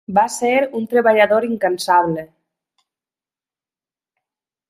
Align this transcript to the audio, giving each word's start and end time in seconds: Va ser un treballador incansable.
Va 0.17 0.21
ser 0.35 0.49
un 0.79 0.87
treballador 0.93 1.45
incansable. 1.49 2.23